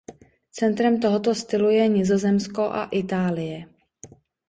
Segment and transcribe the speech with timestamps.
[0.51, 3.65] Centrem tohoto stylu je Nizozemsko a Itálie.